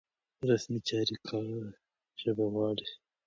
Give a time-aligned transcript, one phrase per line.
[0.49, 1.61] رسمي چارې کره
[2.21, 2.87] ژبه غواړي.